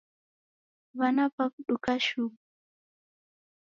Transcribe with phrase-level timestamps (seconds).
[0.97, 2.31] W'ana w'aw'uduka shuu